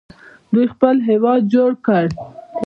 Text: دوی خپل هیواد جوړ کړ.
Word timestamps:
دوی 0.53 0.65
خپل 0.73 0.95
هیواد 1.09 1.41
جوړ 1.53 1.69
کړ. 1.85 2.05